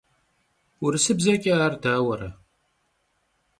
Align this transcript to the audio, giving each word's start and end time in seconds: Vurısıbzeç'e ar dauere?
Vurısıbzeç'e 0.81 1.53
ar 1.65 1.73
dauere? 1.83 2.29